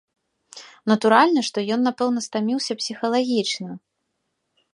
[0.91, 3.69] Натуральна, што ён напэўна стаміўся псіхалагічна.